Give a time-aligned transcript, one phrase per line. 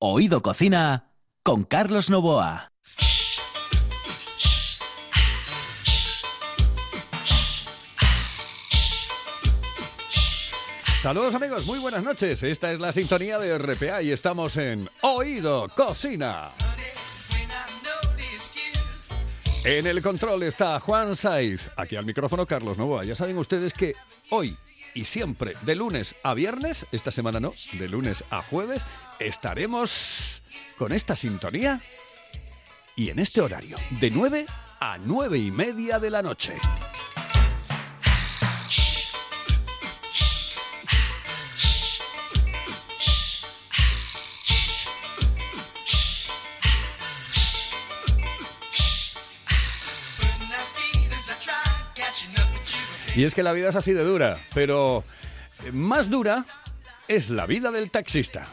[0.00, 1.10] Oído Cocina
[1.42, 2.70] con Carlos Novoa.
[11.02, 12.44] Saludos amigos, muy buenas noches.
[12.44, 16.52] Esta es la sintonía de RPA y estamos en Oído Cocina.
[19.64, 21.72] En el control está Juan Saiz.
[21.76, 23.02] Aquí al micrófono Carlos Novoa.
[23.02, 23.96] Ya saben ustedes que
[24.30, 24.56] hoy
[24.98, 28.84] y siempre, de lunes a viernes, esta semana no, de lunes a jueves,
[29.20, 30.42] estaremos
[30.76, 31.80] con esta sintonía
[32.96, 34.46] y en este horario, de 9
[34.80, 36.56] a 9 y media de la noche.
[53.18, 55.02] Y es que la vida es así de dura, pero
[55.72, 56.46] más dura
[57.08, 58.46] es la vida del taxista.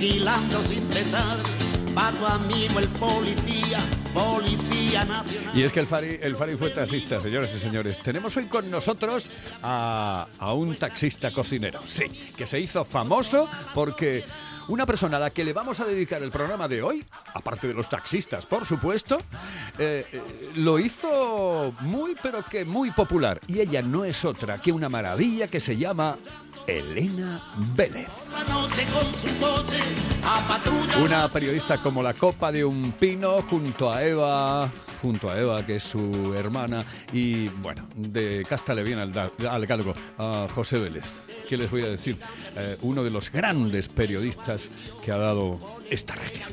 [0.00, 1.38] Vigilando sin cesar,
[1.96, 3.78] va tu amigo el policía,
[4.14, 5.58] policía nacional.
[5.58, 7.98] Y es que el Fari, el Fari fue taxista, señoras y señores.
[7.98, 9.30] Tenemos hoy con nosotros
[9.62, 12.04] a, a un taxista cocinero, sí,
[12.36, 14.24] que se hizo famoso porque
[14.68, 17.74] una persona a la que le vamos a dedicar el programa de hoy, aparte de
[17.74, 19.18] los taxistas, por supuesto,
[19.78, 20.22] eh, eh,
[20.56, 23.40] lo hizo muy, pero que muy popular.
[23.46, 26.18] Y ella no es otra que una maravilla que se llama
[26.66, 27.42] Elena
[27.74, 28.08] Vélez.
[31.02, 35.76] Una periodista como la copa de un pino junto a Eva, junto a Eva, que
[35.76, 41.06] es su hermana, y bueno, de cástale bien al, da- al galgo, a José Vélez.
[41.48, 42.18] ¿Qué les voy a decir?
[42.56, 44.68] Eh, uno de los grandes periodistas
[45.02, 46.50] que ha dado esta región.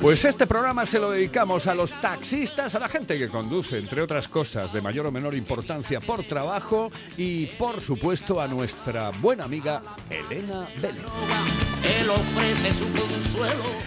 [0.00, 4.02] Pues este programa se lo dedicamos a los taxistas, a la gente que conduce, entre
[4.02, 9.44] otras cosas, de mayor o menor importancia por trabajo y, por supuesto, a nuestra buena
[9.44, 9.80] amiga
[10.10, 11.04] Elena Vélez.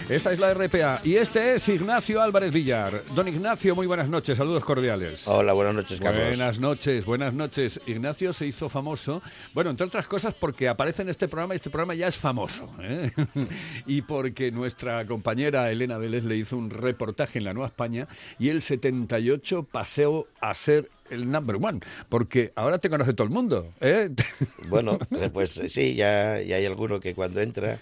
[0.08, 3.02] Esta es la RPA y este es Ignacio Álvarez Villar.
[3.14, 5.26] Don Ignacio, muy buenas noches, saludos cordiales.
[5.26, 6.28] Hola, buenas noches, Carlos.
[6.28, 7.80] Buenas noches, buenas noches.
[7.86, 9.22] Ignacio se hizo famoso,
[9.54, 12.70] bueno, entre otras cosas porque aparece en este programa y este programa ya es famoso.
[12.80, 13.10] ¿eh?
[13.86, 18.08] y porque nuestra compañera Elena Vélez le hizo un reportaje en la Nueva España
[18.38, 23.32] y el 78 paseo a ser el number one, porque ahora te conoce todo el
[23.32, 23.72] mundo.
[23.80, 24.10] ¿eh?
[24.68, 24.98] Bueno,
[25.32, 27.78] pues sí, ya, ya hay alguno que cuando entra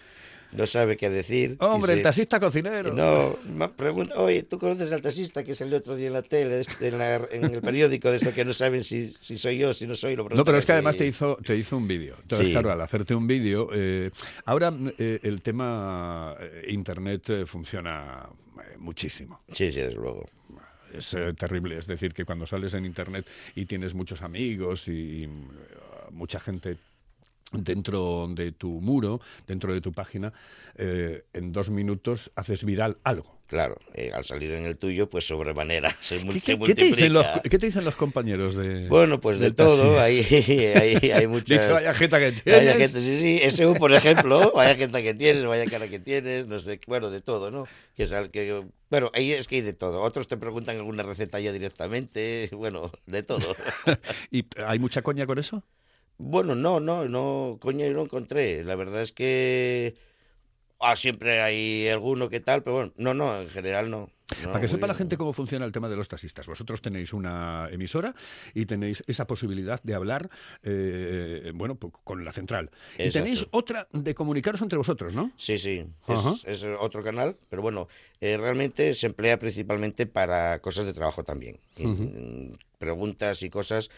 [0.54, 1.56] no sabe qué decir.
[1.60, 2.92] Hombre, el taxista cocinero.
[2.92, 3.36] No,
[3.76, 6.98] pregunta, oye, ¿tú conoces al taxista que salió otro día en la tele, este, en,
[6.98, 9.94] la- en el periódico, de esto que no saben si, si soy yo, si no
[9.94, 10.16] soy?
[10.16, 12.16] Lo No, pero es que además te hizo, te hizo un vídeo.
[12.22, 12.52] Entonces, Sí.
[12.52, 14.10] claro, al hacerte un vídeo, eh,
[14.44, 18.28] ahora eh, el tema eh, Internet eh, funciona
[18.78, 19.40] muchísimo.
[19.48, 20.26] Sí, sí, desde luego.
[20.92, 23.26] Es terrible, es decir, que cuando sales en Internet
[23.56, 25.28] y tienes muchos amigos y,
[26.12, 26.76] mucha gente
[27.58, 30.32] dentro de tu muro, dentro de tu página,
[30.76, 33.34] eh, en dos minutos haces viral algo.
[33.46, 37.12] Claro, eh, al salir en el tuyo, pues sobremanera se, ¿Qué, se qué- te dicen
[37.12, 37.48] los, multiplica.
[37.50, 40.20] qué te dicen los compañeros de Bueno, pues de todo, hay,
[40.74, 41.60] hay, hay muchas...
[41.60, 42.64] Dice, vaya jeta que tienes.
[42.64, 46.46] Vaya gente, sí, sí, ese por ejemplo, vaya gente que tienes, vaya cara que tienes,
[46.46, 47.66] no sé, bueno, de todo, ¿no?
[47.94, 50.00] Que es al- que, bueno, ahí es que hay de todo.
[50.00, 53.54] Otros te preguntan alguna receta ya directamente, bueno, de todo.
[54.30, 55.62] ¿Y hay mucha coña con eso?
[56.18, 58.62] Bueno, no, no, no, coño, yo no encontré.
[58.64, 59.96] La verdad es que
[60.80, 64.10] ah, siempre hay alguno que tal, pero bueno, no, no, en general no.
[64.42, 66.46] No, Para que sepa la gente cómo funciona el tema de los taxistas.
[66.46, 68.14] Vosotros tenéis una emisora
[68.54, 70.30] y tenéis esa posibilidad de hablar,
[70.62, 72.70] eh, bueno, con la central.
[72.98, 75.30] Y tenéis otra de comunicaros entre vosotros, ¿no?
[75.36, 77.86] Sí, sí, es, es otro canal, pero bueno,
[78.18, 81.58] eh, realmente se emplea principalmente para cosas de trabajo también.
[82.78, 83.90] Preguntas y cosas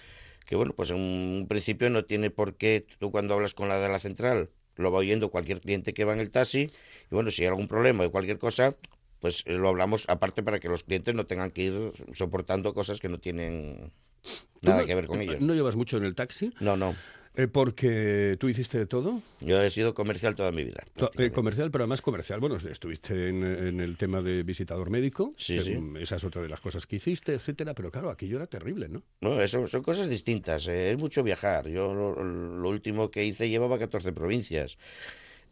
[0.47, 3.79] que, bueno, pues en un principio no tiene por qué, tú cuando hablas con la
[3.79, 6.71] de la central, lo va oyendo cualquier cliente que va en el taxi,
[7.11, 8.77] y bueno, si hay algún problema o cualquier cosa,
[9.21, 13.01] pues eh, lo hablamos aparte para que los clientes no tengan que ir soportando cosas
[13.01, 15.41] que no tienen ¿Tú nada no- que ver con ellos.
[15.41, 16.53] ¿No llevas mucho en el taxi?
[16.61, 16.95] No, no,
[17.37, 19.21] Eh, porque tú hiciste de todo.
[19.41, 20.85] yo he sido comercial toda mi vida.
[21.19, 22.41] Eh, comercial, pero además comercial.
[22.41, 25.31] Bueno, estuviste en, en el tema de visitador médico.
[25.37, 25.77] Sí, sí.
[25.77, 27.75] mm, Esa es otra de las cosas que hiciste, etcétera.
[27.75, 29.03] Pero claro, aquello era terrible, ¿no?
[29.21, 30.67] No, eso son cosas distintas.
[30.69, 31.69] eh, Es mucho viajar.
[31.69, 34.79] Yo lo, lo último que hice llevaba 14 provincias.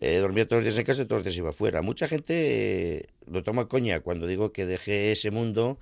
[0.00, 1.82] eh, dormía todos los días en casa y todos los días iba afuera.
[1.82, 2.34] Mucha gente
[2.98, 5.78] eh, lo toma coña cuando digo que dejé ese mundo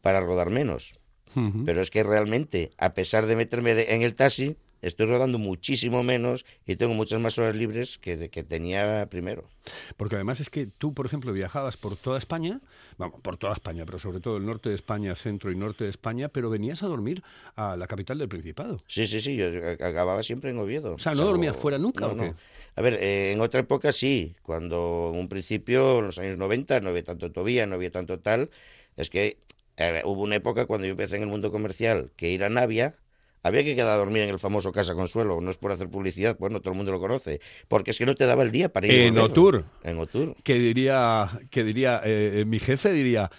[0.00, 0.94] para rodar menos.
[1.36, 1.64] Ujú.
[1.64, 6.02] Pero es que realmente, a pesar de meterme de- en el taxi, estoy rodando muchísimo
[6.02, 9.48] menos y tengo muchas más horas libres que, de, que tenía primero.
[9.96, 12.60] Porque además es que tú, por ejemplo, viajabas por toda España,
[12.98, 15.90] vamos, por toda España, pero sobre todo el norte de España, centro y norte de
[15.90, 17.22] España, pero venías a dormir
[17.54, 18.78] a la capital del Principado.
[18.88, 20.94] Sí, sí, sí, yo acababa siempre en Oviedo.
[20.94, 22.30] O sea, ¿no dormías fuera nunca, No, o qué?
[22.30, 22.34] no.
[22.74, 26.80] A ver, eh, en otra época sí, cuando en un principio, en los años 90,
[26.80, 28.50] no había tanto Tobía, no había tanto tal,
[28.96, 29.38] es que
[29.76, 32.96] eh, hubo una época cuando yo empecé en el mundo comercial que ir a Navia,
[33.42, 36.36] había que quedar a dormir en el famoso Casa Consuelo, no es por hacer publicidad,
[36.38, 38.86] bueno, todo el mundo lo conoce, porque es que no te daba el día para
[38.86, 38.94] ir.
[38.94, 39.18] En.
[39.18, 39.64] Otur.
[39.82, 40.34] En Otur.
[40.42, 43.30] Que diría, que diría eh, mi jefe diría,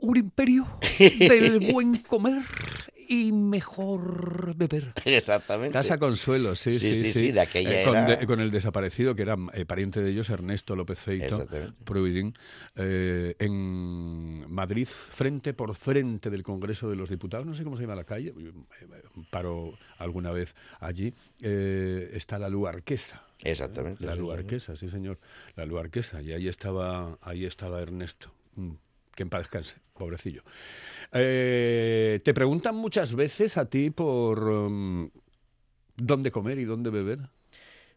[0.00, 0.66] un imperio
[0.98, 2.42] del buen comer
[3.08, 4.92] y mejor beber.
[5.04, 5.72] Exactamente.
[5.72, 7.12] Casa Consuelo, sí, sí, Sí, sí.
[7.12, 10.02] sí, sí, de aquella Eh, con, era- de- con el desaparecido, que era eh, pariente
[10.02, 11.46] de ellos, Ernesto López Feito.
[11.84, 12.34] Providín,
[12.76, 17.82] eh, en Madrid, frente por frente del Congreso de los Diputados, no sé cómo se
[17.84, 18.34] llama la calle,
[19.30, 23.24] paro alguna vez allí, eh, está la Luarquesa.
[23.40, 24.04] Exactamente.
[24.04, 24.14] La.
[24.16, 25.18] Luarquesa, sí señor,
[25.54, 28.32] la Luarquesa, y ahí estaba, ahí estaba Ernesto.
[28.56, 28.72] Mm,
[29.18, 30.44] Que en paz descanse, pobrecillo.
[31.12, 35.10] Eh, te preguntan muchas veces a ti por um,
[35.96, 37.18] dónde comer y dónde beber.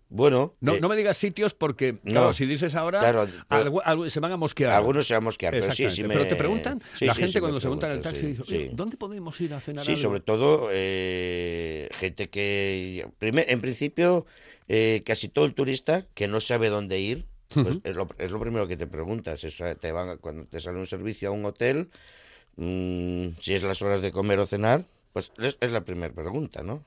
[0.09, 2.11] Bueno, No, eh, no me digas sitios porque, no.
[2.11, 4.71] claro, si dices ahora, Claro, pero- algo- algo- se van a mosquear.
[4.71, 6.09] algunos se van a mosquear, pero sí, sí me...
[6.09, 8.55] Pero te preguntan, sí, la sí, gente cuando se monta en el taxi dice, sí.
[8.55, 10.01] "Oye, ¿dónde podemos ir a cenar Sí, algo?".
[10.01, 14.25] sobre todo eh, gente que, primer- en principio,
[14.67, 17.27] eh, casi todo el turista que no sabe dónde ir,
[17.61, 19.43] pues es, lo, es lo primero que te preguntas.
[19.43, 21.89] Es, eh, te van, cuando te sale un servicio a un hotel,
[22.57, 26.63] mm, si es las horas de comer o cenar, pues es, es la primera pregunta,
[26.63, 26.85] ¿no?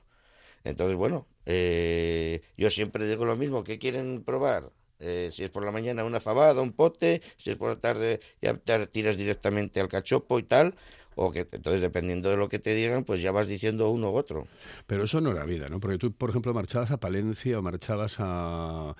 [0.63, 4.71] Entonces, bueno, eh, yo siempre digo lo mismo, ¿qué quieren probar?
[4.99, 8.19] Eh, si es por la mañana una fabada, un pote, si es por la tarde
[8.41, 10.75] ya te tiras directamente al cachopo y tal,
[11.15, 14.15] o que entonces dependiendo de lo que te digan, pues ya vas diciendo uno u
[14.15, 14.47] otro.
[14.87, 15.79] Pero eso no era vida, ¿no?
[15.79, 18.95] Porque tú, por ejemplo, marchabas a Palencia o marchabas a,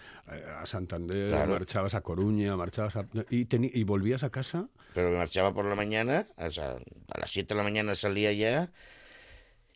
[0.60, 1.52] a Santander, Claro.
[1.54, 3.06] marchabas a Coruña, marchabas a...
[3.30, 4.68] Y, teni- y volvías a casa.
[4.94, 6.78] Pero me marchaba por la mañana, o sea,
[7.12, 8.72] a las 7 de la mañana salía ya,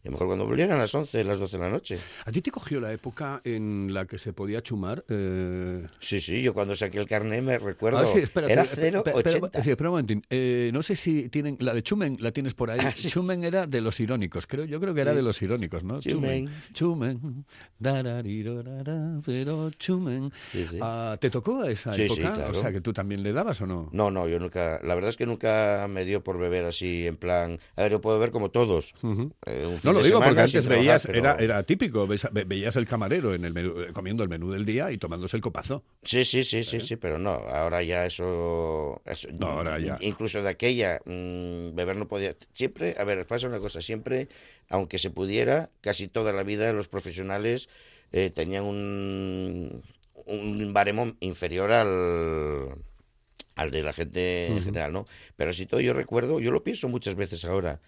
[0.03, 1.99] y a lo mejor cuando volvían a las 11, las 12 de la noche.
[2.25, 5.03] ¿A ti te cogió la época en la que se podía chumar?
[5.09, 5.85] Eh...
[5.99, 9.17] Sí, sí, yo cuando saqué el carnet me recuerdo, Ah, sí, espera, era espera, espera,
[9.19, 9.63] espera, 0,80.
[9.63, 10.21] sí, espera un momentín.
[10.29, 11.57] Eh, no sé si tienen...
[11.59, 12.79] La de Chumen la tienes por ahí.
[12.81, 13.09] Ah, sí.
[13.09, 14.65] Chumen era de los irónicos, creo.
[14.65, 15.99] Yo creo que era de los irónicos, ¿no?
[15.99, 16.49] Chumen.
[16.73, 17.45] Chumen.
[19.25, 20.31] pero Chumen.
[20.81, 22.33] Ah, ¿Te tocó a esa Sí, sí, época?
[22.35, 22.51] claro.
[22.57, 23.89] O sea, que tú también le dabas o no?
[23.91, 27.17] No, no, yo nunca, la verdad es que nunca me dio por beber así, en
[27.17, 28.93] plan, a ver, yo puedo beber como todos.
[29.01, 29.31] Ujú.
[29.45, 32.07] eh, un No lo digo porque antes trabajar, veías, pero- era, era típico,
[32.45, 35.41] veías el camarero en el menú- eh, comiendo el menú del día y tomándose el
[35.41, 35.83] copazo.
[36.03, 39.01] Sí, sí, sí, sí, sí, pero no, ahora ya eso...
[39.05, 39.97] eso- No, ahora ya.
[40.01, 42.35] Incluso de aquella, mm, beber no podía...
[42.53, 44.27] Siempre, a ver, pasa una cosa, siempre,
[44.69, 47.69] aunque se pudiera, casi toda la vida los profesionales
[48.11, 49.83] eh, tenían un,
[50.25, 52.75] un baremo inferior al,
[53.55, 55.05] al de la gente en general, ¿no?
[55.35, 57.79] Pero si todo yo recuerdo, yo lo pienso muchas veces ahora,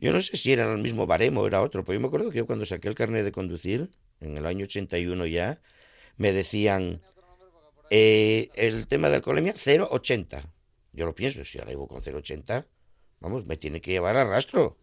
[0.00, 2.30] yo no sé si era el mismo baremo o era otro, pero yo me acuerdo
[2.30, 5.60] que yo cuando saqué el carnet de conducir, en el año 81 ya,
[6.16, 7.02] me decían,
[7.90, 10.50] eh, el tema de alcoholemia, 0,80.
[10.92, 12.66] Yo lo pienso, si ahora iba con 0,80,
[13.20, 14.76] vamos, me tiene que llevar a rastro,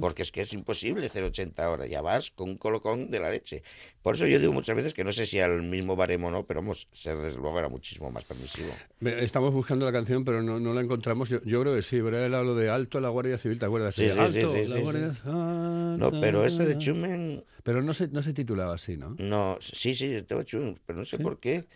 [0.00, 3.62] Porque es que es imposible 0,80 ahora, ya vas con un colocón de la leche.
[4.02, 6.46] Por eso yo digo muchas veces que no sé si al mismo baremo o no,
[6.46, 8.68] pero vamos, ser desde luego era muchísimo más permisivo.
[9.00, 11.28] Estamos buscando la canción, pero no, no la encontramos.
[11.28, 13.94] Yo, yo creo que sí, pero era lo de Alto la Guardia Civil, ¿te acuerdas?
[13.94, 17.92] Sí, sí, sí, Alto, sí, la sí, Guardia No, pero eso de Chumen, Pero no
[17.92, 19.16] se, no se titulaba así, ¿no?
[19.18, 21.66] no, sí, sí, estaba Chumen, pero no sé por qué.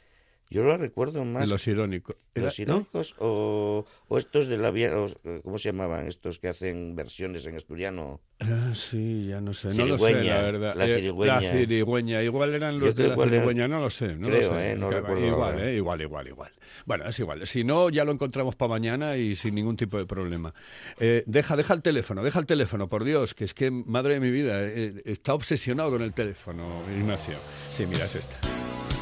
[0.52, 2.16] Yo lo recuerdo más Los irónicos.
[2.34, 2.62] ¿Los ¿no?
[2.62, 6.06] irónicos o, o estos de la eh, ¿cómo se llamaban?
[6.06, 8.20] Estos que hacen versiones en asturiano.
[8.40, 9.68] Ah, sí, ya no sé.
[9.68, 10.74] No lo sé, la verdad.
[10.76, 11.40] la Eh, cirigüeña.
[11.40, 12.22] La cirigüeña.
[12.22, 14.14] Igual eran los de la cirigüeña, no lo sé.
[14.16, 14.72] No Creo, lo sé.
[14.72, 16.50] eh, no recuerdo igual, eh, igual, igual, igual.
[16.84, 17.46] Bueno, es igual.
[17.46, 20.52] Si no, ya lo encontramos para mañana y sin ningún tipo de problema.
[20.98, 24.20] Eh, deja, deja el teléfono, deja el teléfono, por Dios, que es que, madre de
[24.20, 27.36] mi vida, eh, está obsesionado con el teléfono, Ignacio.
[27.70, 28.36] Sí, mira, es esta.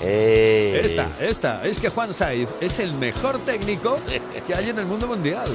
[0.03, 0.81] ¡Eh!
[0.85, 1.67] Esta, esta.
[1.67, 3.99] Es que Juan Saiz es el mejor técnico
[4.47, 5.49] que hay en el mundo mundial.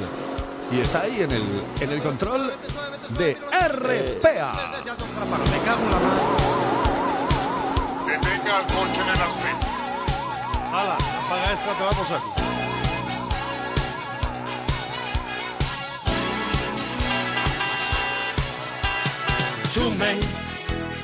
[0.72, 1.42] Y está ahí en el,
[1.80, 2.52] en el control
[3.18, 4.52] de RPA.
[8.06, 9.56] Detenga al coche en el arcén.
[10.72, 10.98] Hala,
[11.28, 12.46] paga extra, te vamos aquí.
[19.72, 20.18] Chumen,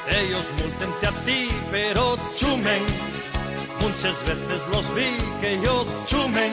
[0.08, 3.11] ellos multente a ti, pero chumen.
[3.82, 5.10] Muchas veces los vi
[5.40, 6.52] que ellos chumen.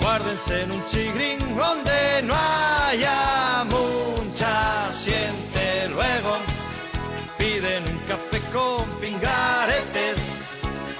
[0.00, 5.88] Guárdense en un chigrín donde no haya mucha siente.
[5.90, 6.36] Luego
[7.38, 10.18] piden un café con pingaretes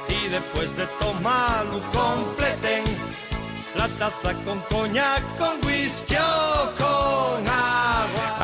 [0.08, 2.84] y después de tomarlo completen
[3.76, 7.83] la taza con coñac, con whisky o con agua.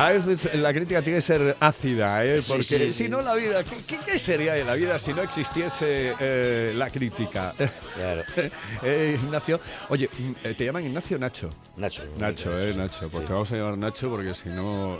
[0.01, 2.41] A veces la crítica tiene que ser ácida, ¿eh?
[2.47, 3.07] porque sí, si sí.
[3.09, 7.53] no la vida, ¿qué, sería de la vida si no existiese eh, la crítica?
[7.93, 8.23] Claro.
[8.83, 11.51] Eh, Ignacio, oye, mm, eh, te llaman Ignacio o Nacho.
[11.77, 12.01] Nacho.
[12.17, 14.99] Nacho, eh, Nacho, pues te vamos a llamar Nacho porque si no,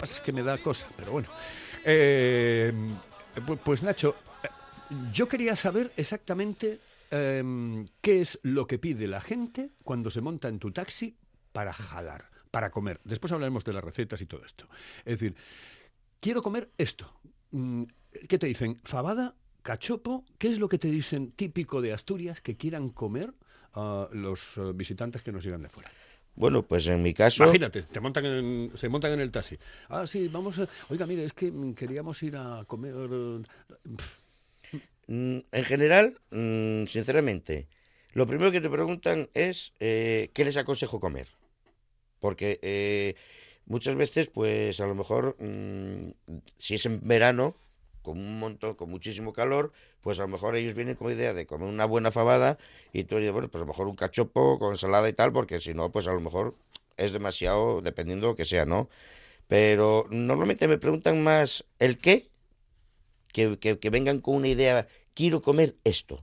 [0.00, 1.28] es que me da cosa, pero bueno.
[1.84, 4.14] Pu- pues Nacho,
[5.12, 6.78] yo quería saber exactamente
[7.10, 11.16] em, qué es lo que pide la gente cuando se monta en tu taxi
[11.52, 12.98] para jalar, para comer.
[13.04, 14.66] Después hablaremos de las recetas y todo esto.
[15.04, 15.34] Es decir,
[16.20, 17.12] quiero comer esto.
[17.50, 17.82] Mm,
[18.30, 18.78] ¿Qué te dicen?
[18.82, 19.34] ¿Fabada?
[19.60, 20.24] ¿Cachopo?
[20.38, 23.34] ¿Qué es lo que te dicen típico de Asturias que quieran comer
[23.74, 25.90] ah, los eh, visitantes que nos llegan de fuera?
[26.34, 27.42] Bueno, pues en mi caso.
[27.44, 29.58] Imagínate, te montan en- se montan en el taxi.
[29.90, 30.66] Ah, sí, vamos a...
[30.88, 32.94] Oiga, mire, es que queríamos ir a comer...
[32.96, 33.42] eh,
[35.08, 37.68] Mm, En general, mm, sinceramente,
[38.14, 41.28] lo primero que te preguntan es eh, qué les aconsejo comer.
[42.20, 43.14] Porque eh,
[43.66, 46.10] muchas veces, pues a lo mejor, mm,
[46.58, 47.56] si es en verano,
[48.02, 51.46] con un montón, con muchísimo calor, pues a lo mejor ellos vienen con idea de
[51.46, 52.56] comer una buena fabada
[52.92, 55.60] y tú dices, bueno, pues a lo mejor un cachopo con ensalada y tal, porque
[55.60, 56.54] si no, pues a lo mejor
[56.96, 58.88] es demasiado, dependiendo de lo que sea, ¿no?
[59.48, 62.28] Pero normalmente me preguntan más el qué
[63.32, 66.22] que, que- que vengan con una idea, quiero comer esto.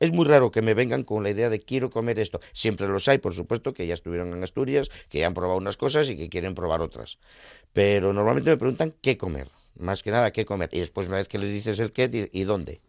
[0.00, 2.40] Es muy raro que me vengan con la idea de quiero comer esto.
[2.52, 5.76] Siempre los hay, por supuesto, que ya estuvieron en Asturias, que ya han probado unas
[5.76, 7.18] cosas y que quieren probar otras.
[7.72, 10.68] Pero normalmente me preguntan qué comer, más que nada qué comer.
[10.72, 12.80] Y después una vez que les dices el qué y dónde.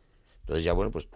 [0.41, 1.07] Entonces ya bueno, pues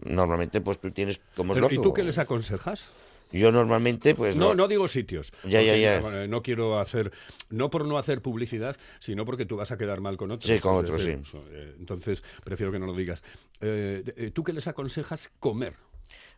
[0.00, 2.88] normalmente pues tú tienes como es pero, ¿Y tú qué les aconsejas?
[3.36, 5.32] Yo normalmente pues No, no digo sitios.
[5.44, 6.00] Ya, ya, ya.
[6.00, 7.12] bueno, No quiero hacer,
[7.50, 10.52] no por no hacer publicidad, sino porque tú vas a quedar mal con otros.
[10.52, 11.10] Sí, con otros, sí.
[11.50, 13.22] eh, Entonces, prefiero que no lo digas.
[13.60, 15.74] Eh, eh, ¿Tú qué les aconsejas comer?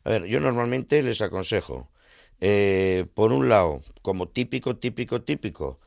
[0.05, 1.91] A ver, yo normalmente les aconsejo,
[2.41, 5.81] eh, por un lado, como típico, típico, típico,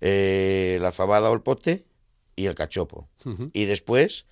[0.00, 1.86] eh, la fabada o el pote
[2.36, 3.08] y el cachopo.
[3.52, 4.26] Y después,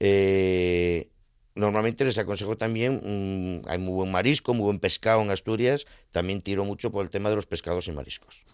[0.00, 1.10] eh,
[1.54, 6.40] normalmente les aconsejo también, mm, hay muy buen marisco, muy buen pescado en Asturias, también
[6.42, 8.44] tiro mucho por el tema de los pescados y mariscos.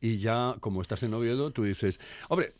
[0.00, 2.54] Y ya, como estás en Oviedo, tú dices, hombre,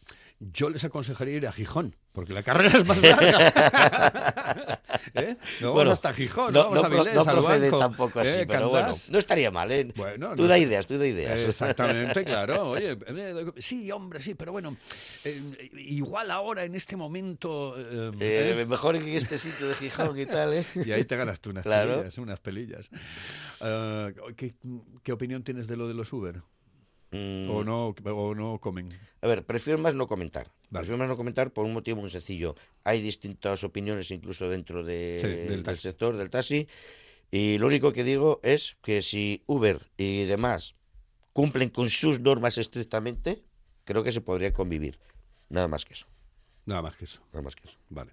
[0.53, 3.39] yo les aconsejaría ir a Gijón, porque la carrera es más larga.
[5.15, 5.37] ¿Eh?
[5.61, 8.41] No vamos Bueno, hasta Gijón, No, vamos no a Vilés, no procede banco, tampoco así,
[8.41, 8.47] ¿eh?
[8.47, 9.93] pero bueno, no estaría mal, ¿eh?
[9.95, 11.41] Bueno, tú no da ideas, tú da ideas.
[11.41, 12.71] Exactamente, claro.
[12.71, 14.77] Oye, eh, sí, hombre, sí, pero bueno,
[15.25, 17.77] eh, igual ahora en este momento.
[18.67, 20.65] mejor que este sitio de Gijón y tal, ¿eh?
[20.87, 21.97] Y ahí te ganas tú unas Claro.
[21.97, 22.91] pelillas, unas pelillas.
[24.37, 24.55] ¿qué,
[25.03, 26.43] qué opinión tienes de lo de los Uber?
[27.12, 28.88] Mm, ¿O no, o no comen?
[29.21, 30.47] A ver, prefiero más no comentar.
[30.71, 30.83] Vale.
[30.85, 32.54] Prefiero más no comentar por un motivo muy sencillo.
[32.85, 36.66] Hay distintas opiniones incluso dentro de- Sí, del del, sector del taxi.
[37.31, 40.75] Y lo único que digo es que si Uber y demás
[41.33, 43.42] cumplen con sus normas estrictamente,
[43.85, 44.99] creo que se podría convivir.
[45.49, 46.07] Nada más que eso.
[46.66, 47.21] Nada más que eso.
[47.33, 47.76] Nada más que eso.
[47.90, 48.12] Vale.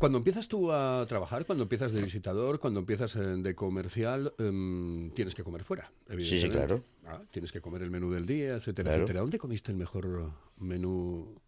[0.00, 5.10] Cuando empiezas tú a trabajar, cuando empiezas de visitador, cuando empiezas eh, de comercial, em,
[5.10, 6.56] tienes que comer fuera, evidentemente.
[6.56, 6.84] claro.
[7.06, 9.02] Ah, tienes que comer el menú del día, etcétera, Claro.
[9.02, 9.20] etcétera.
[9.20, 11.40] ¿Dónde comiste el mejor menú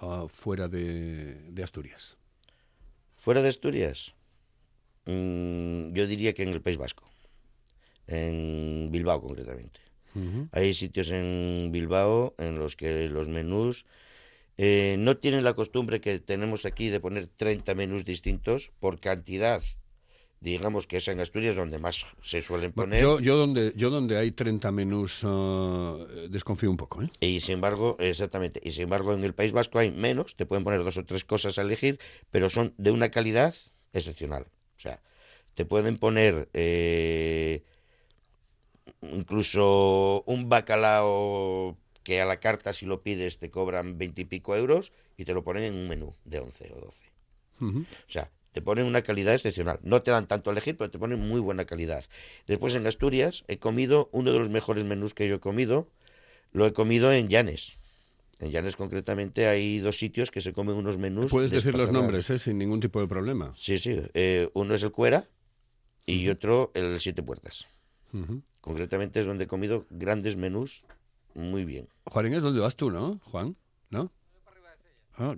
[0.00, 2.16] ah, fuera de, de Asturias?
[3.16, 4.14] Fuera de Asturias,
[5.04, 7.04] mm, yo diría que en el País Vasco.
[8.06, 9.80] En Bilbao, concretamente.
[10.50, 13.84] Hay sitios en Bilbao en los que los menús
[14.60, 19.62] eh, no tienen la costumbre que tenemos aquí de poner 30 menús distintos por cantidad.
[20.40, 23.00] Digamos que es en Asturias donde más se suelen poner.
[23.00, 25.96] yo, yo, donde, yo donde hay 30 menús ah,
[26.28, 27.02] desconfío un poco.
[27.02, 27.08] ¿eh?
[27.20, 30.64] Y sin embargo, exactamente, y sin embargo en el País Vasco hay menos, te pueden
[30.64, 32.00] poner dos o tres cosas a elegir,
[32.30, 33.54] pero son de una calidad
[33.92, 34.46] excepcional.
[34.76, 35.00] O sea,
[35.54, 37.62] te pueden poner eh,
[39.02, 41.76] incluso un bacalao
[42.08, 45.64] que a la carta si lo pides te cobran veintipico euros y te lo ponen
[45.64, 47.04] en un menú de 11 o 12.
[47.60, 47.80] Ujú.
[47.80, 49.78] O sea, te ponen una calidad excepcional.
[49.82, 52.06] No te dan tanto a elegir, pero te ponen muy buena calidad.
[52.46, 55.90] Después en Asturias he comido uno de los mejores menús que yo he comido.
[56.50, 57.76] Lo he comido en Llanes.
[58.38, 61.30] En Llanes concretamente hay dos sitios que se comen unos menús.
[61.30, 62.38] Puedes decir los nombres ¿eh?
[62.38, 63.52] sin ningún tipo de problema.
[63.54, 64.00] Sí, sí.
[64.14, 65.28] Eh, uno es el Cuera
[66.06, 67.68] y otro el Siete Puertas.
[68.62, 70.84] Concretamente es donde he comido grandes menús
[71.34, 71.88] muy bien.
[72.04, 73.56] Juan, es donde vas tú, ¿no, Juan?
[73.90, 74.10] ¿No?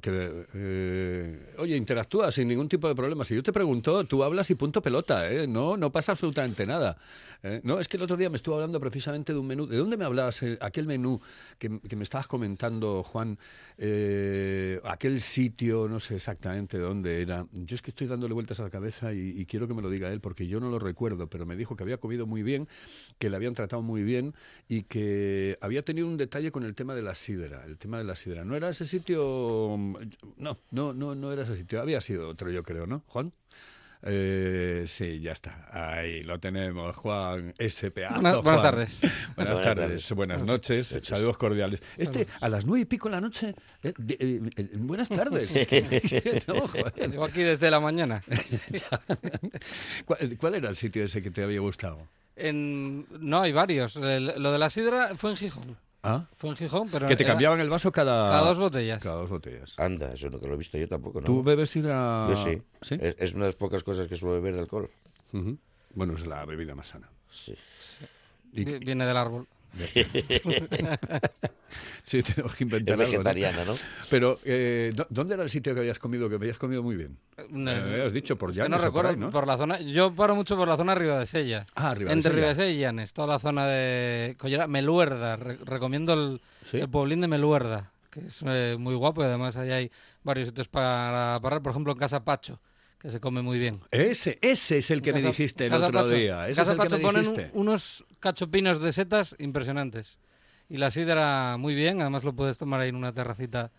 [0.03, 3.25] Que, eh, oye, interactúa sin ningún tipo de problema.
[3.25, 5.47] Si yo te pregunto, tú hablas y punto pelota, ¿eh?
[5.47, 6.99] No, no pasa absolutamente nada.
[7.43, 7.63] ¿eh?
[7.65, 9.67] No, es que el otro día me estuvo hablando precisamente de un menú.
[9.67, 10.43] ¿De dónde me hablabas?
[10.43, 11.19] eh, aquel menú
[11.59, 13.39] que, que me estabas comentando, Juan,
[14.85, 17.47] aquel sitio, no sé exactamente dónde era.
[17.53, 19.89] Yo es que estoy dándole vueltas a la cabeza y, y quiero que me lo
[19.89, 22.69] diga él, porque yo no lo recuerdo, pero me dijo que había comido muy bien,
[23.19, 24.35] que le habían tratado muy bien
[24.69, 27.65] y que había tenido un detalle con el tema de la sidra.
[27.65, 28.45] El tema de la sidra.
[28.45, 29.70] ¿No era ese sitio?
[30.37, 31.81] No, no, no, no era ese sitio.
[31.81, 33.33] Había sido otro, yo creo, ¿no, Juan?
[34.03, 35.67] Eh, sí, ya está.
[35.71, 37.53] Ahí lo tenemos, Juan.
[37.59, 38.15] Ese pedazo.
[38.15, 39.01] Buenas- buenas tardes.
[39.01, 40.13] Buenas Buenas tardes, tardes.
[40.13, 41.83] buenas noches, saludos cordiales.
[41.99, 45.53] Este, a las nueve y pico de la noche, eh, eh, eh, buenas tardes.
[46.49, 46.95] No, joder.
[47.11, 48.23] Llevo aquí desde la mañana.
[50.07, 52.09] ¿Cuál, cuál era el sitio ese que te había gustado?
[52.37, 53.97] En, no, hay varios.
[53.97, 55.77] El- lo de la sidra fue en Gijón.
[56.03, 56.27] ¿Ah?
[56.37, 58.27] Fue en Gijón, pero Que te era cambiaban el vaso cada...
[58.29, 59.03] cada dos botellas.
[59.03, 59.79] Cada dos botellas.
[59.79, 61.27] Anda, eso no que lo he visto yo tampoco, ¿no?
[61.27, 62.27] ¿Tú bebes sidra?
[62.29, 62.63] Yo sí.
[62.81, 62.97] ¿Sí?
[63.01, 64.91] Es, es una de las pocas cosas que suelo beber de alcohol.
[65.95, 67.09] Bueno, es la bebida más sana.
[67.29, 67.55] Sí.
[68.53, 69.47] Y- Vi- Viene del árbol.
[72.03, 73.11] sí, tenemos que Es inventar algo, ¿no?
[73.11, 73.75] vegetariana, ¿no?
[74.09, 77.17] Pero, eh, ¿dó- ¿dónde era el sitio que habías comido, que habías comido muy bien?
[77.51, 79.31] No, Eh, me habías dicho por es que Llanes no por recuerdo, ahí, ¿no?
[79.31, 79.81] por la zona.
[79.81, 81.67] Yo paro mucho por la zona de Ribadesella.
[81.75, 82.35] Ah, Entre Ribadesella.
[82.35, 85.37] Ribadesella y Llanes, toda la zona de Collera, Meluerda.
[85.37, 86.79] re- recomiendo el, ¿Sí?
[86.79, 89.91] el pueblín de Meluerda, que es eh, muy guapo y además ahí hay
[90.25, 91.63] varios sitios para parar.
[91.63, 92.61] Por ejemplo, en Casa Pacho,
[93.01, 93.81] que se come muy bien.
[93.91, 96.15] Ese, ese es el que me dijiste el Casa otro Pacho.
[96.15, 96.49] día.
[96.49, 97.51] Ese Casa es el que Pacho me ponen dijiste.
[97.55, 100.19] un- unos cachopinos de setas impresionantes.
[100.69, 103.73] Y la sidra muy bien, además lo puedes tomar ahí en una terracita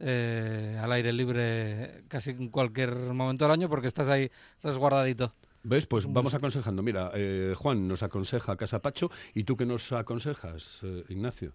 [0.00, 4.28] eh, al aire libre casi en cualquier momento del año porque estás ahí
[4.62, 5.32] resguardadito.
[5.62, 5.86] ¿Ves?
[5.86, 6.82] Pues vamos aconsejando.
[6.82, 9.10] Mira, eh, Juan nos aconseja Casa Pacho.
[9.32, 11.52] ¿Y tú qué nos aconsejas, eh, Ignacio?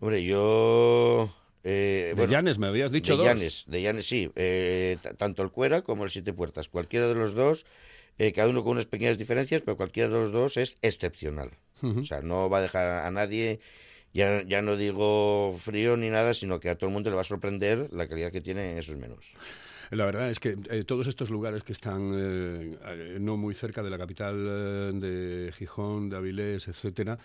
[0.00, 1.32] Hombre, yo...
[1.62, 3.26] eh, de bueno, Llanes, me habías dicho de dos.
[3.26, 4.30] Llanes, de Llanes, sí.
[4.34, 6.68] Eh, tanto el Cuera como el Siete Puertas.
[6.68, 7.66] Cualquiera de los dos,
[8.18, 11.50] eh, cada uno con unas pequeñas diferencias, pero cualquiera de los dos es excepcional.
[11.82, 13.60] O sea, no va a dejar a nadie,
[14.14, 17.20] ya, ya no digo frío ni nada, sino que a todo el mundo le va
[17.22, 19.26] a sorprender la calidad que tienen esos menús.
[19.90, 23.90] La verdad es que eh, todos estos lugares que están eh, no muy cerca de
[23.90, 27.18] la capital de Gijón, de Avilés, etcétera,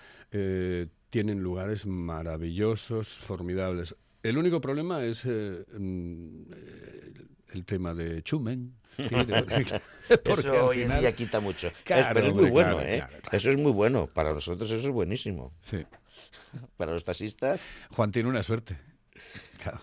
[1.10, 3.95] tienen lugares maravillosos, formidables.
[4.23, 6.51] El único problema es eh, mm,
[7.53, 8.75] el tema de Chumen.
[10.23, 11.67] Porque eso al hoy en final- día quita mucho.
[11.67, 12.97] Es- Claro, pero es muy bueno, claro, ¿eh?
[12.97, 13.38] claro, claro.
[13.38, 14.07] Eso es muy bueno.
[14.13, 15.53] Para nosotros eso es buenísimo.
[15.62, 15.86] Sí.
[16.77, 18.77] Para los taxistas, Juan tiene una suerte.
[19.62, 19.79] Claro.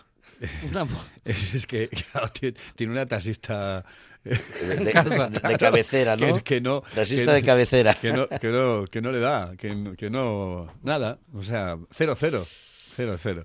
[0.70, 0.86] Una-
[1.24, 3.84] Es, es que claro, tiene, tiene una taxista
[4.22, 4.36] de,
[4.76, 5.28] de- casa.
[5.30, 6.34] de- de cabecera, ¿no?
[6.36, 7.94] que, que no Taxista que- de cabecera.
[7.94, 12.46] que no, que no, que no le da, que no, nada, o sea, cero, cero.
[12.98, 13.44] Cero, cero.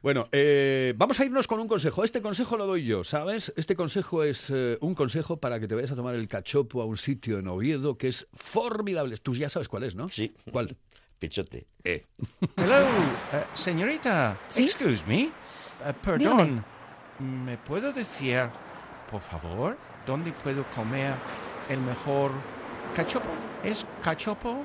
[0.00, 2.02] Bueno, eh, vamos a irnos con un consejo.
[2.02, 3.52] Este consejo lo doy yo, ¿sabes?
[3.56, 6.86] Este consejo es eh, un consejo para que te vayas a tomar el cachopo a
[6.86, 9.18] un sitio en Oviedo que es formidable.
[9.18, 10.08] Tú ya sabes cuál es, ¿no?
[10.08, 10.34] Sí.
[10.50, 10.74] ¿Cuál?
[11.18, 11.66] Pichote.
[11.84, 12.06] Eh.
[12.56, 14.38] Hello, uh, señorita.
[14.48, 14.62] ¿Sí?
[14.62, 15.26] Excuse me.
[15.26, 16.64] Uh, perdón.
[17.18, 18.48] ¿Me puedo decir,
[19.10, 21.12] por favor, dónde puedo comer
[21.68, 22.30] el mejor
[22.94, 23.28] cachopo?
[23.62, 24.64] ¿Es cachopo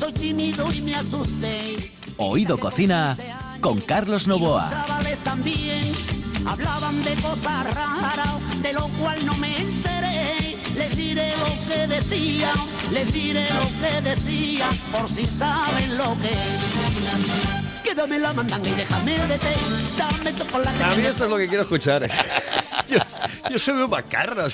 [0.00, 1.76] soy tímido y me asusté.
[2.16, 3.16] Oído Cocina
[3.60, 4.70] con Carlos los Novoa.
[4.70, 5.92] chavales también
[6.46, 10.56] hablaban de cosas raras, de lo cual no me enteré.
[10.74, 12.52] Les diré lo que decía,
[12.90, 17.82] les diré lo que decía, por si saben lo que es.
[17.84, 19.54] Que dame la mandanga y déjame de té,
[19.98, 20.82] dame chocolate.
[20.84, 22.08] A mí esto es lo que quiero escuchar.
[22.88, 22.98] yo,
[23.50, 24.46] yo soy macarra.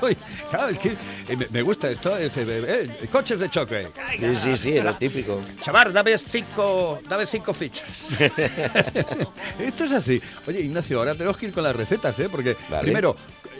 [0.50, 0.90] claro, es que
[1.28, 2.16] eh, me, gusta esto.
[2.16, 3.88] es, eh, eh, coches de choque.
[4.18, 5.40] Sí, sí, sí, lo típico.
[5.60, 8.10] Chaval, dame cinco, dame cinco fichas.
[9.58, 10.20] Esto es así.
[10.46, 12.28] Oye, Ignacio, ahora tenemos que ir con las recetas, ¿eh?
[12.30, 12.82] Porque, Vale.
[12.82, 13.16] primero,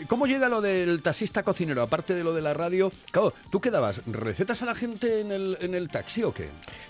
[0.07, 1.81] ¿cómo llega lo del taxista cocinero?
[1.81, 4.01] Aparte de lo de la radio, claro, ¿tú qué dabas?
[4.05, 6.49] ¿Recetas a la gente en el, en el taxi o qué?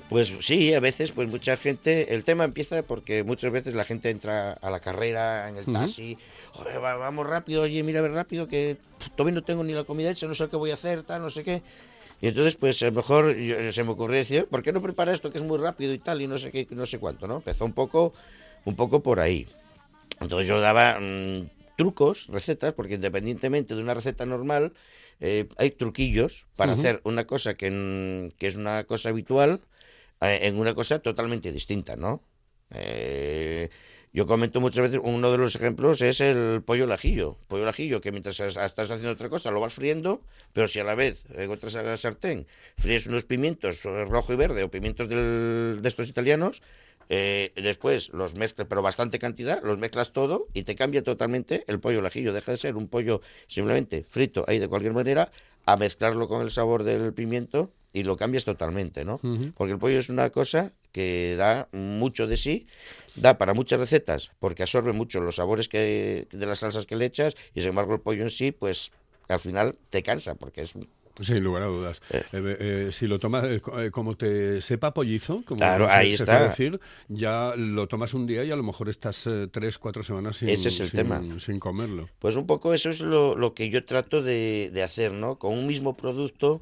[0.10, 4.10] Pues sí, a veces, pues mucha gente, el tema empieza porque muchas veces la gente
[4.10, 6.18] entra a la carrera en el taxi,
[6.54, 8.78] "Joder, va- vamos rápido, oye, mira, ve rápido, que
[9.16, 11.30] todavía no tengo ni la comida hecha, no sé qué voy a hacer, tal, no
[11.30, 11.62] sé qué.
[12.22, 15.12] Y entonces, pues a lo mejor yo- se me ocurrió decir, ¿por qué no prepara
[15.12, 17.38] esto que es muy rápido y tal, y no sé qué, no sé cuánto, ¿no?
[17.38, 18.14] Empezó un poco,
[18.64, 19.48] un poco por ahí.
[20.22, 24.74] Entonces yo daba mm, trucos, recetas, porque independientemente de una receta normal,
[25.20, 29.62] eh, hay truquillos para hacer una cosa que, que es una cosa habitual
[30.22, 32.22] eh, en una cosa totalmente distinta, ¿no?
[32.72, 33.70] Eh,
[34.14, 37.38] yo comento muchas veces, uno de los ejemplos es el pollo al ajillo.
[37.50, 40.22] Pollo al ajillo, que mientras es- estás haciendo otra cosa lo vas friendo,
[40.54, 44.38] pero si a la vez en otra sa- sartén fríes unos pimientos eh, rojo y
[44.38, 46.62] verde o pimientos del- de estos italianos,
[47.10, 51.80] eh, después los mezclas, pero bastante cantidad, los mezclas todo y te cambia totalmente el
[51.80, 52.34] pollo al ajillo.
[52.34, 55.32] Deja de ser un pollo simplemente frito ahí de cualquier manera
[55.66, 59.20] a mezclarlo con el sabor del pimiento y lo cambias totalmente, ¿no?
[59.56, 62.68] Porque el pollo es una cosa que da mucho de sí,
[63.16, 67.06] da para muchas recetas, porque absorbe mucho los sabores que, de las salsas que le
[67.06, 68.92] echas, y sin embargo el pollo en sí, pues
[69.30, 70.74] al final te cansa, porque es...
[71.22, 72.02] Sin lugar a dudas.
[72.12, 76.16] Eh, eh, si lo tomas eh, co- eh, como te sepa pollizo, como Claro, ahí
[76.18, 76.40] se está.
[76.44, 80.38] decir, ya lo tomas un día y a lo mejor estás eh, tres, cuatro semanas
[80.38, 81.24] sin, Ese es el sin- tema.
[81.40, 82.10] sin comerlo.
[82.20, 85.38] Pues un poco eso es lo, lo que yo trato de, de hacer, ¿no?
[85.40, 86.62] Con un mismo producto,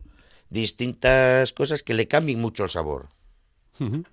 [0.49, 3.09] distintas cosas que le cambien mucho el sabor.
[3.79, 4.03] Ujú.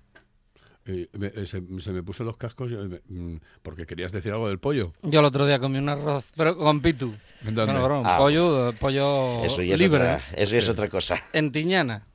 [0.85, 4.31] Eh, me- eh, se, se me puso los cascos yo, eh, mm, porque querías decir
[4.31, 4.93] algo del pollo.
[5.03, 7.13] Yo el otro día comí un arroz, pero con pitu.
[7.45, 7.79] ¿En dónde?
[7.79, 9.99] Bueno, Ah, pollo, pollo Eso ya es, libre.
[10.01, 11.15] otra, eso ya es otra cosa.
[11.33, 12.07] En Tiñana.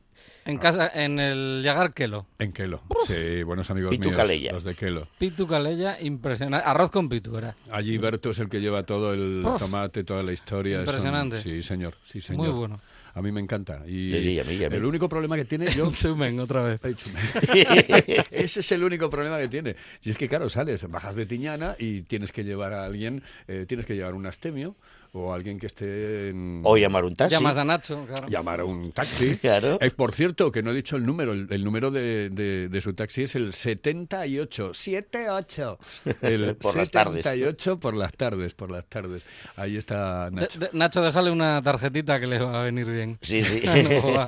[0.44, 2.26] En casa, en el Yagar Kelo.
[2.38, 2.81] En Kelo.
[3.09, 4.52] Sí, buenos amigos Pitu míos, Calella.
[4.52, 5.09] los de Kelo.
[5.18, 6.64] Pitu Calella, impresionante.
[6.68, 7.57] Arroz con pitu era.
[7.72, 9.59] Allí Berto es el que lleva todo el Uf.
[9.59, 10.76] tomate, toda la historia.
[10.76, 11.37] Son- Impresionante.
[11.38, 11.94] sí, señor.
[12.05, 12.46] Sí, señor.
[12.46, 12.81] Muy bueno.
[13.16, 13.83] A mí me encanta.
[13.87, 14.76] Y Sí, sí, a mí, a mí.
[14.76, 15.90] el único problema que tiene yo...
[15.96, 16.81] Zumen, otra vez.
[18.31, 19.74] Ese es el único problema que tiene.
[20.00, 23.64] Si es que, claro, sales, bajas de Tiñana y tienes que llevar a alguien, eh,
[23.66, 24.76] tienes que llevar un astemio
[25.16, 26.61] o alguien que esté en...
[26.64, 27.35] O llamar un taxi.
[27.35, 28.29] Llamas a Nacho, claro.
[28.29, 29.37] Llamar a un taxi.
[29.40, 29.79] Claro.
[29.81, 31.33] Eh, por cierto, que no he dicho el número.
[31.33, 34.74] El, el número de, de- de su taxi es el 78.
[34.74, 35.79] 78.
[36.22, 37.22] El Por las tardes.
[37.22, 39.26] 78 por las tardes, por las tardes.
[39.57, 40.59] Ahí está De- Nacho.
[40.59, 43.18] de- Nacho, déjale una tarjetita que le va a venir bien.
[43.20, 43.62] Sí, sí.
[43.66, 44.26] No,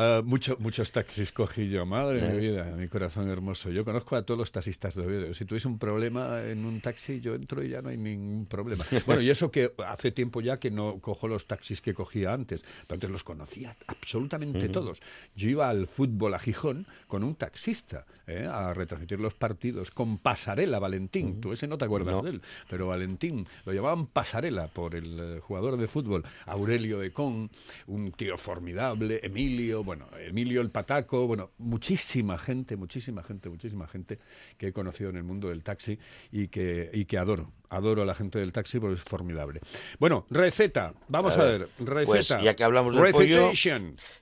[0.00, 3.68] Ah, mucho- muchos taxis cogí yo, madre de mi vida, mi corazón hermoso.
[3.70, 5.34] Yo conozco a todos los taxistas de Oviedo.
[5.34, 8.84] Si tuviese un problema en un taxi, yo entro y ya no hay ningún problema.
[9.06, 12.62] Bueno, y eso que hace tiempo ya que no cojo los taxis que cogía antes,
[12.86, 15.00] pero antes los conocía absolutamente todos.
[15.34, 18.46] Yo iba al fútbol a Gijón con un taxista ¿eh?
[18.48, 21.40] a retransmitir los partidos con Pasarela Valentín.
[21.40, 22.22] Tú ese no te acuerdas No.
[22.22, 26.22] de él, pero Valentín lo llamaban Pasarela por el eh, jugador de fútbol.
[26.46, 27.50] Aurelio Ecón,
[27.88, 34.18] un tío formidable, Emilio, bueno, Emilio el Pataco, bueno, muchísima gente, muchísima gente, muchísima gente
[34.58, 35.98] que he conocido en el mundo del taxi
[36.30, 37.50] y que, y que adoro.
[37.70, 39.60] Adoro a la gente del taxi porque es formidable.
[39.98, 40.92] Bueno, receta.
[41.08, 42.34] Vamos a, A ver, ver, receta.
[42.36, 43.50] pues, ya que hablamos del pollo.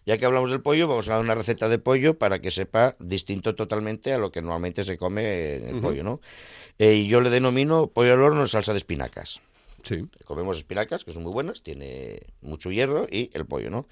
[0.04, 2.94] Ya que hablamos del pollo, vamos a dar una receta de pollo para que sepa
[3.00, 6.20] distinto totalmente a lo que normalmente se come en el pollo, ¿no?
[6.78, 9.40] Eh, y yo le denomino pollo al horno en salsa de espinacas.
[9.86, 10.08] Sí.
[10.24, 13.86] Comemos espinacas, que son muy buenas, tiene mucho hierro y el pollo, ¿no?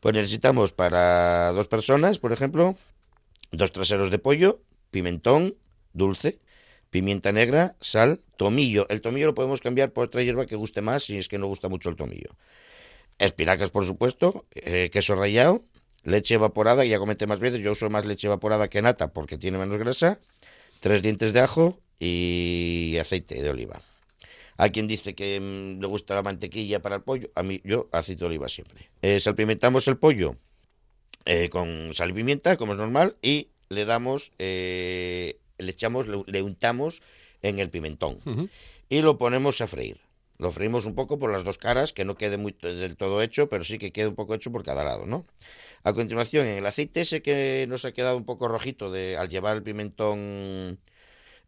[0.00, 2.76] Pues necesitamos para dos personas, por ejemplo,
[3.50, 5.56] dos traseros de pollo, pimentón
[5.94, 6.40] dulce,
[6.90, 8.86] pimienta negra, sal, tomillo.
[8.90, 11.46] El tomillo lo podemos cambiar por otra hierba que guste más si es que no
[11.46, 12.36] gusta mucho el tomillo.
[13.18, 15.64] Espinacas, por supuesto, eh, queso rallado,
[16.02, 19.56] leche evaporada, ya comenté más veces, yo uso más leche evaporada que nata porque tiene
[19.56, 20.18] menos grasa,
[20.80, 23.80] tres dientes de ajo y aceite de oliva.
[24.60, 27.88] Hay quien dice que mm, le gusta la mantequilla para el pollo, a mí yo
[27.92, 28.90] aceite de oliva siempre.
[29.00, 30.36] Eh, salpimentamos el pollo
[31.24, 36.22] eh, con sal y pimienta, como es normal, y le damos, eh, le echamos, le,
[36.26, 37.00] le untamos
[37.40, 38.18] en el pimentón
[38.90, 39.98] y lo ponemos a freír.
[40.36, 43.48] Lo freímos un poco por las dos caras, que no quede muy del todo hecho,
[43.48, 45.24] pero sí que quede un poco hecho por cada lado, ¿no?
[45.84, 49.30] A continuación, en el aceite ese que nos ha quedado un poco rojito de, al
[49.30, 50.78] llevar el pimentón,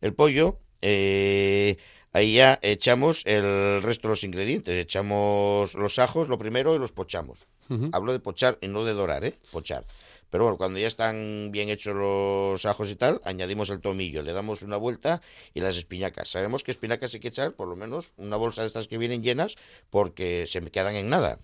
[0.01, 1.77] el pollo, eh,
[2.13, 4.75] ahí ya echamos el resto de los ingredientes.
[4.75, 7.47] Echamos los ajos, lo primero, y los pochamos.
[7.93, 9.35] Hablo de pochar y no de dorar, ¿eh?
[9.51, 9.87] Pochar.
[10.33, 14.33] Pero bueno, cuando ya están bien hechos los ajos y tal, añadimos el tomillo, le
[14.33, 15.21] damos una vuelta
[15.53, 16.29] y las espinacas.
[16.29, 19.23] Sabemos que espinacas hay que echar por lo menos una bolsa de estas que vienen
[19.23, 19.57] llenas
[19.91, 21.39] porque se me quedan en nada.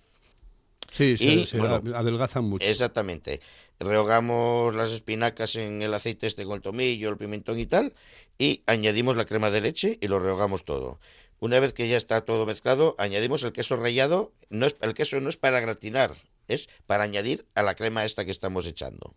[0.91, 2.67] Sí, se, Y, se bueno, adelgazan mucho.
[2.67, 3.41] Exactamente.
[3.81, 7.93] Rehogamos las espinacas en el aceite este con el tomillo, el pimentón y tal,
[8.39, 10.99] y añadimos la crema de leche y lo rehogamos todo.
[11.41, 14.33] Una vez que ya está todo mezclado, añadimos el queso rallado.
[14.51, 16.17] No es, el queso no es para gratinar,
[16.49, 19.15] es para añadir a la crema esta que estamos echando.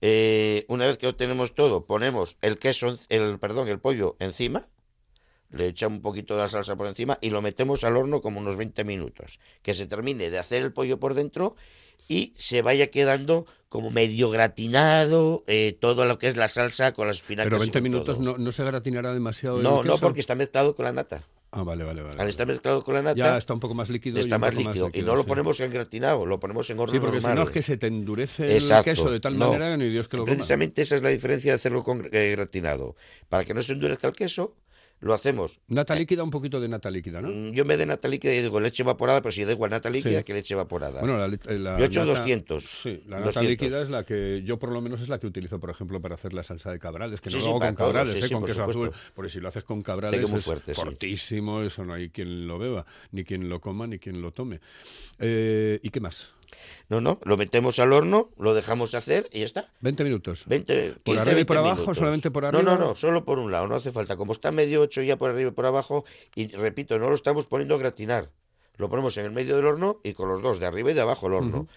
[0.00, 4.68] Eh, una vez que lo tenemos todo, ponemos el queso, el perdón, el pollo encima,
[5.50, 8.40] le echamos un poquito de la salsa por encima y lo metemos al horno como
[8.40, 9.38] unos 20 minutos.
[9.62, 11.56] Que se termine de hacer el pollo por dentro
[12.12, 17.06] y se vaya quedando como medio gratinado, eh, todo lo que es la salsa con
[17.06, 17.46] las espinacas.
[17.50, 20.34] Pero y 20 con minutos no, no se gratinará demasiado el No, no, porque está
[20.34, 21.22] mezclado con la nata.
[21.54, 22.16] Ah, vale, vale, vale.
[22.20, 24.16] Al estar mezclado con la nata, Ya está un poco más líquido.
[24.18, 24.90] y está un más líquido.
[24.92, 27.50] Y no lo ponemos en gratinado, lo ponemos en horno Sí, porque si no es
[27.50, 29.52] que se te endurece el queso de tal No.
[29.52, 30.34] manera que ni Dios que lo coma.
[30.34, 32.96] Precisamente esa es la diferencia de hacerlo con eh, gratinado.
[33.28, 34.54] Para que no se endurezca el queso,
[35.02, 35.60] lo hacemos.
[35.68, 37.28] Nata líquida, un poquito de nata líquida, ¿no?
[37.28, 39.90] Mm, Yo me de nata líquida y digo leche evaporada, pero si da igual nata
[39.90, 40.24] líquida Sí.
[40.24, 41.00] que leche evaporada.
[41.00, 42.64] Bueno, la, li- la Yo he hecho nata- 200.
[42.64, 43.50] Sí, la nata 200.
[43.50, 46.14] líquida es la que yo por lo menos es la que utilizo, por ejemplo, para
[46.14, 48.30] hacer la salsa de cabrales, que no Sí, lo hago con cabrales, ¿eh?
[48.32, 51.94] con queso azul, porque si lo haces con cabrales muy es fuerte, fortísimo, eso no
[51.94, 54.60] hay quien lo beba, ni quien lo coma, ni quien lo tome.
[55.18, 56.32] Eh, ¿Y qué más?
[56.88, 59.72] No, no, lo metemos al horno, lo dejamos hacer y ya está.
[59.80, 60.44] 20 minutos.
[60.46, 61.80] 20, ¿Por 15, arriba y por 20 abajo?
[61.82, 61.96] minutos.
[61.98, 62.62] ¿Solamente por No, arriba?
[62.62, 64.16] no, no, solo por un lado, no hace falta.
[64.16, 67.46] Como está medio hecho ya por arriba y por abajo, y repito, no lo estamos
[67.46, 68.30] poniendo a gratinar.
[68.76, 71.00] Lo ponemos en el medio del horno y con los dos, de arriba y de
[71.02, 71.68] abajo el horno.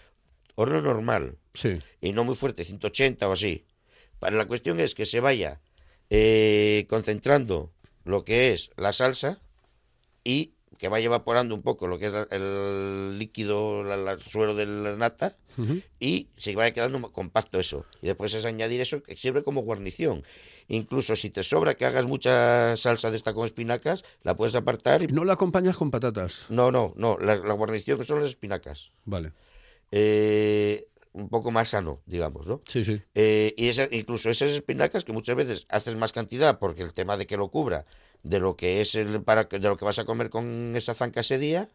[0.56, 1.38] Horno normal.
[1.54, 1.78] Sí.
[2.02, 3.66] y no muy fuerte, 180 o así.
[4.20, 5.60] Para la cuestión es que se vaya
[6.10, 7.72] eh, concentrando
[8.04, 9.40] lo que es la salsa
[10.24, 14.96] y que vaya evaporando un poco lo que es el líquido, el suero de la
[14.96, 15.36] nata
[16.00, 17.86] y se vaya quedando compacto eso.
[18.02, 20.24] Y después es añadir eso que sirve como guarnición.
[20.68, 25.04] Incluso si te sobra que hagas mucha salsa de esta con espinacas, la puedes apartar
[25.04, 25.08] y...
[25.08, 26.46] ¿No la acompañas con patatas?
[26.50, 28.92] No, no, no, la, la guarnición son las espinacas.
[29.06, 29.32] Vale.
[29.92, 32.62] Eh, un poco más sano, digamos, ¿no?
[32.68, 33.02] Sí, sí.
[33.16, 37.18] Eh, y esa- incluso esas espinacas que muchas veces haces más cantidad porque el tema
[37.18, 37.86] de que lo cubra
[38.24, 41.22] de lo que es el para de lo que vas a comer con esa zanca
[41.22, 41.70] ese día,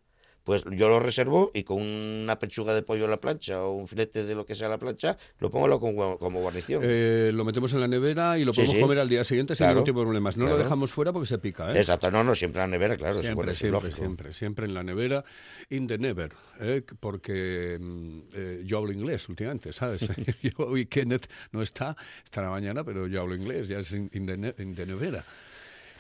[0.45, 3.89] pues yo lo reservo y con una pechuga de pollo a la plancha o un
[3.89, 6.83] filete de lo que sea a la plancha, lo pongo como, como guarnición.
[6.85, 8.81] Eh, lo metemos en la nevera y lo podemos sí.
[8.81, 10.37] comer al día siguiente sin ningún tipo de problemas.
[10.37, 11.79] No lo dejamos fuera porque se pica, ¿eh?
[11.79, 14.83] Exacto, no, no, siempre en la nevera, claro, Siempre, bueno, siempre, siempre, siempre en la
[14.83, 15.25] nevera,
[15.69, 16.83] in the never, ¿eh?
[16.99, 20.09] porque mm, eh, yo hablo inglés últimamente, ¿sabes?
[20.43, 24.27] Yo- Hoy Kenneth no está, estará mañana, pero yo hablo inglés, ya es in, in
[24.27, 25.25] the, in the nevera.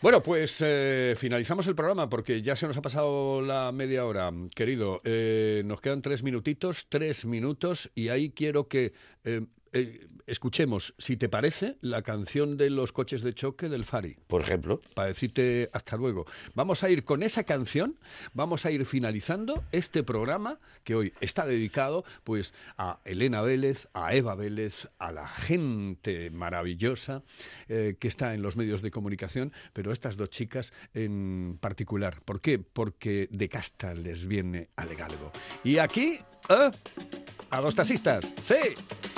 [0.02, 4.32] Bueno, pues eh, finalizamos el programa porque ya se nos ha pasado la media hora,
[4.54, 5.02] querido.
[5.04, 11.16] Eh, nos quedan tres minutitos, tres minutos, y ahí quiero que eh, eh, escuchemos, si
[11.16, 15.70] te parece, la canción de los coches de choque del Fari Por ejemplo, para decirte
[15.72, 16.26] hasta luego.
[16.54, 17.98] Vamos a ir con esa canción,
[18.32, 24.14] vamos a ir finalizando este programa que hoy está dedicado pues a Elena Vélez, a
[24.14, 27.22] Eva Vélez, a la gente maravillosa
[27.68, 32.22] eh, que está en los medios de comunicación, pero estas dos chicas en particular.
[32.24, 32.58] ¿Por qué?
[32.58, 35.32] Porque de casta les viene alegalgo.
[35.64, 36.20] Y aquí...
[36.50, 36.70] ¿eh?
[37.50, 38.54] A los taxistas, sí,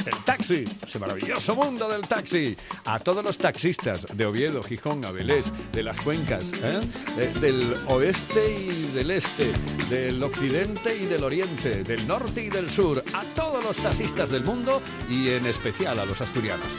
[0.07, 2.57] el taxi, ese maravilloso mundo del taxi.
[2.87, 6.51] A todos los taxistas de Oviedo, Gijón, Avilés, de las cuencas.
[6.63, 6.81] Eh,
[7.41, 9.53] del oeste y del este,
[9.91, 14.45] del occidente y del oriente, del norte y del sur, a todos los taxistas del
[14.45, 16.73] mundo y en especial a los asturianos.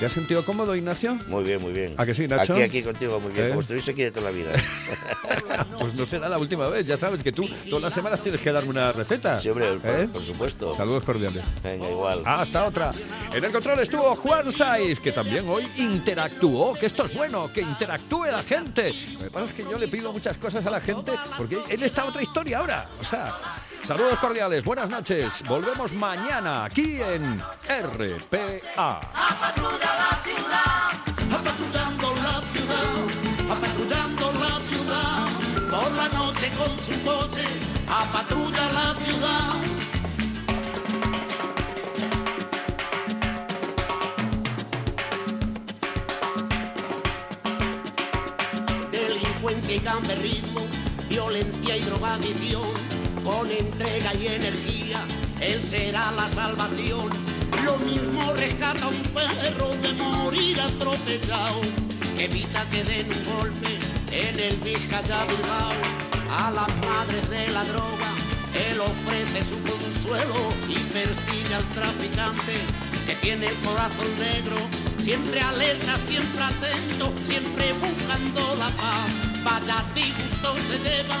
[0.00, 1.18] ¿Te has sentido cómodo, Ignacio?
[1.28, 1.94] muy bien, muy bien.
[1.98, 2.54] ¿A que sí, Nacho?
[2.54, 3.48] Aquí, aquí contigo, muy bien, ¿Eh?
[3.50, 4.52] como estuviese aquí de toda la vida.
[5.78, 8.50] Pues no será la última vez, ya sabes que tú todas las semanas tienes que
[8.50, 9.40] darme una receta.
[9.40, 10.08] Sí, hombre, por, ¿Eh?
[10.08, 10.74] por supuesto.
[10.74, 11.44] Saludos cordiales.
[11.62, 12.22] Venga, igual.
[12.24, 12.90] Hasta otra.
[13.32, 17.60] En el control estuvo Juan Saiz, que también hoy interactuó, que esto es bueno, que
[17.60, 18.92] interactúe la gente.
[19.14, 21.82] Lo que pasa es que yo le pido muchas cosas a la gente porque él
[21.82, 22.88] está otra historia ahora.
[23.00, 23.34] O sea,
[23.90, 25.42] saludos cordiales, buenas noches.
[25.48, 29.00] Volvemos mañana aquí en RPA.
[29.12, 29.80] apatrullando
[32.14, 32.86] la ciudad,
[33.50, 35.26] apatrullando la ciudad,
[35.72, 37.42] por la noche con su coche,
[37.88, 39.54] apatrulla la ciudad.
[48.92, 50.60] Delincuencia y gamberrismo,
[51.08, 52.89] violencia y drogadicción,
[53.30, 55.00] con entrega y energía,
[55.40, 57.10] él será la salvación.
[57.64, 61.60] Lo mismo rescata un perro de morir atropellado,
[62.16, 63.78] que evita que den un golpe
[64.10, 65.72] en el Vizcaya Bilbao.
[66.28, 68.10] A las madres de la droga,
[68.66, 72.54] él ofrece su consuelo y persigue al traficante
[73.06, 74.56] que tiene el corazón negro,
[75.00, 79.10] siempre alerta, siempre atento, siempre buscando la paz.
[79.42, 81.16] Vaya disgusto se lleva,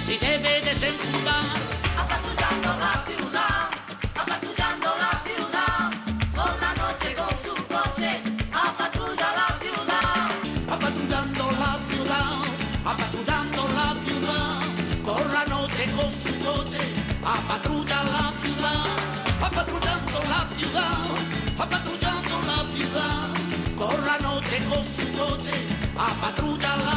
[0.00, 1.44] si debe desenfundar.
[1.96, 3.55] Apatrullando la ciudad,
[26.26, 26.95] patrulla